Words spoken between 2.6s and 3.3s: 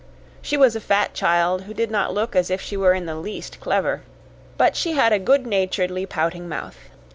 were in the